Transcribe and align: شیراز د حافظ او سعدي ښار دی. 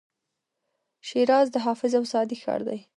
شیراز 1.07 1.47
د 1.51 1.55
حافظ 1.65 1.91
او 1.99 2.03
سعدي 2.11 2.37
ښار 2.43 2.61
دی. 2.69 2.79